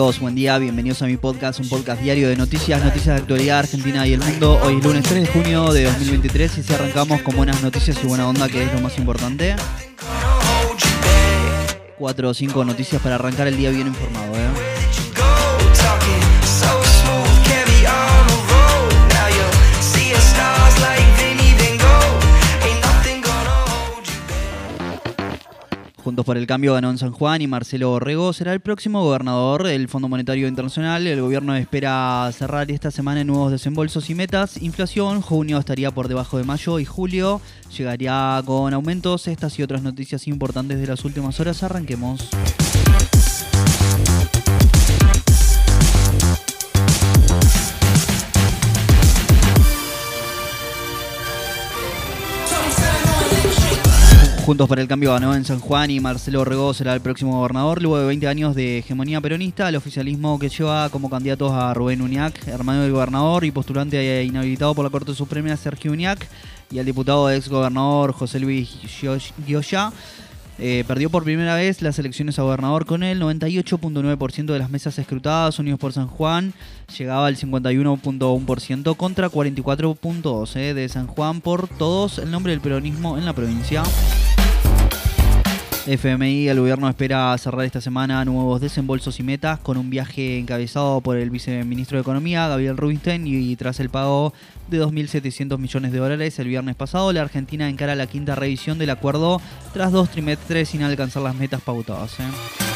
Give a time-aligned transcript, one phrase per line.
[0.00, 3.58] Amigos, buen día, bienvenidos a mi podcast, un podcast diario de noticias, noticias de actualidad
[3.58, 4.58] argentina y el mundo.
[4.64, 8.06] Hoy es lunes 3 de junio de 2023 y si arrancamos con buenas noticias y
[8.06, 9.56] buena onda, que es lo más importante.
[11.98, 14.69] Cuatro o cinco noticias para arrancar el día bien informado, ¿eh?
[26.10, 29.62] Juntos por el Cambio ganó en San Juan y Marcelo Borrego será el próximo gobernador
[29.62, 31.06] del Fondo Monetario Internacional.
[31.06, 34.60] El gobierno espera cerrar esta semana nuevos desembolsos y metas.
[34.60, 37.40] Inflación, junio estaría por debajo de mayo y julio
[37.78, 39.28] llegaría con aumentos.
[39.28, 41.62] Estas y otras noticias importantes de las últimas horas.
[41.62, 42.28] Arranquemos.
[54.50, 57.80] Juntos para el Cambio ganó en San Juan y Marcelo Regó será el próximo gobernador.
[57.80, 62.02] Luego de 20 años de hegemonía peronista, el oficialismo que lleva como candidatos a Rubén
[62.02, 66.26] Uñac, hermano del gobernador y postulante inhabilitado por la Corte Suprema Sergio Uñac,
[66.68, 68.68] y al diputado ex gobernador José Luis
[69.46, 69.92] Gioya.
[70.58, 74.98] Eh, perdió por primera vez las elecciones a gobernador con el 98.9% de las mesas
[74.98, 76.54] escrutadas unidos por San Juan.
[76.98, 83.16] Llegaba al 51.1% contra 44.2% eh, de San Juan por todos el nombre del peronismo
[83.16, 83.84] en la provincia.
[85.86, 91.00] FMI, el gobierno espera cerrar esta semana nuevos desembolsos y metas con un viaje encabezado
[91.00, 94.34] por el viceministro de Economía, Gabriel Rubinstein, y tras el pago
[94.68, 98.90] de 2.700 millones de dólares el viernes pasado, la Argentina encara la quinta revisión del
[98.90, 99.40] acuerdo
[99.72, 102.20] tras dos trimestres sin alcanzar las metas pautadas.
[102.20, 102.69] ¿eh?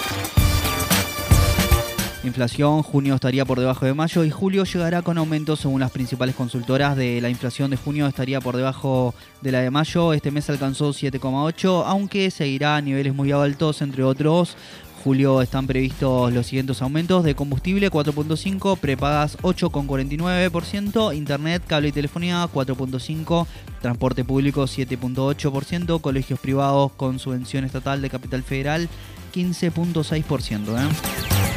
[2.24, 6.34] Inflación, junio estaría por debajo de mayo y julio llegará con aumentos según las principales
[6.34, 10.14] consultoras de la inflación de junio estaría por debajo de la de mayo.
[10.14, 14.56] Este mes alcanzó 7,8, aunque seguirá a niveles muy altos, entre otros.
[15.04, 22.48] Julio están previstos los siguientes aumentos de combustible 4.5, prepagas 8,49%, internet, cable y telefonía
[22.50, 23.46] 4.5,
[23.82, 28.88] transporte público 7.8%, colegios privados con subvención estatal de capital federal
[29.34, 30.78] 15.6%.
[30.78, 31.53] ¿eh?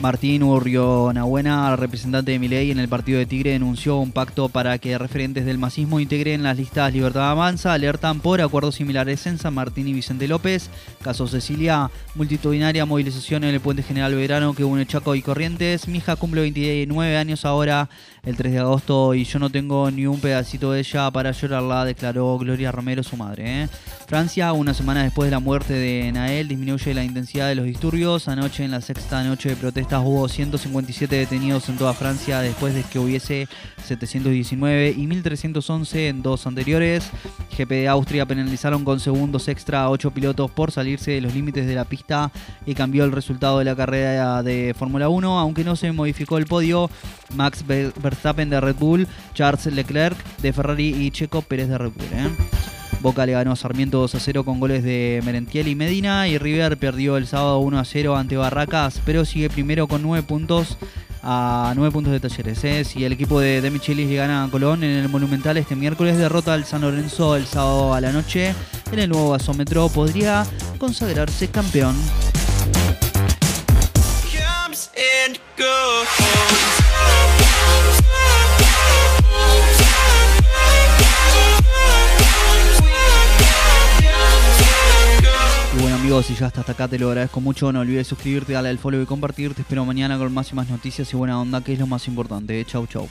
[0.00, 4.96] Martín Urrionabuena, representante de Miley en el partido de Tigre, denunció un pacto para que
[4.96, 7.72] referentes del masismo integren las listas Libertad Avanza.
[7.72, 10.70] Alertan por acuerdos similares en San Martín y Vicente López.
[11.02, 15.88] Caso Cecilia, multitudinaria movilización en el Puente General Verano que une Chaco y Corrientes.
[15.88, 17.88] Mi hija cumple 29 años ahora,
[18.22, 21.84] el 3 de agosto, y yo no tengo ni un pedacito de ella para llorarla,
[21.84, 23.64] declaró Gloria Romero, su madre.
[23.64, 23.68] ¿eh?
[24.06, 28.28] Francia, una semana después de la muerte de Nael, disminuye la intensidad de los disturbios.
[28.28, 32.82] Anoche, en la sexta noche de protesta, hubo 157 detenidos en toda Francia después de
[32.82, 33.48] que hubiese
[33.84, 37.10] 719 y 1311 en dos anteriores.
[37.56, 41.66] GP de Austria penalizaron con segundos extra a 8 pilotos por salirse de los límites
[41.66, 42.30] de la pista
[42.66, 46.46] y cambió el resultado de la carrera de Fórmula 1, aunque no se modificó el
[46.46, 46.90] podio.
[47.34, 52.06] Max Verstappen de Red Bull, Charles Leclerc de Ferrari y Checo Pérez de Red Bull.
[52.12, 52.57] ¿eh?
[53.00, 56.28] Boca le ganó a Sarmiento 2 a 0 con goles de Merentiel y Medina.
[56.28, 60.26] Y River perdió el sábado 1 a 0 ante Barracas, pero sigue primero con 9
[60.26, 60.78] puntos
[61.22, 62.62] a 9 puntos de talleres.
[62.64, 62.84] ¿eh?
[62.84, 66.16] Si el equipo de, de Michelis le gana a Colón en el Monumental este miércoles,
[66.16, 68.54] derrota al San Lorenzo el sábado a la noche
[68.92, 70.46] en el nuevo gasómetro, podría
[70.78, 71.96] consagrarse campeón.
[86.38, 87.72] Ya hasta acá te lo agradezco mucho.
[87.72, 89.54] No olvides suscribirte, darle al follow y compartir.
[89.54, 92.06] Te espero mañana con más y más noticias y buena onda, que es lo más
[92.06, 92.64] importante.
[92.64, 93.08] Chau, chau.